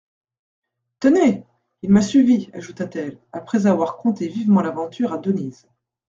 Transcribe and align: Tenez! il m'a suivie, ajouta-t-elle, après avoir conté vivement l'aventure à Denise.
Tenez! 0.99 1.45
il 1.83 1.91
m'a 1.91 2.01
suivie, 2.01 2.49
ajouta-t-elle, 2.53 3.19
après 3.33 3.67
avoir 3.67 3.97
conté 3.97 4.27
vivement 4.29 4.61
l'aventure 4.61 5.13
à 5.13 5.19
Denise. 5.19 5.67